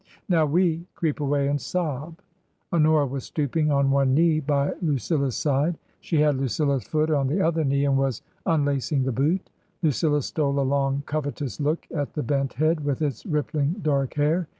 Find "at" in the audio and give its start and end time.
11.93-12.13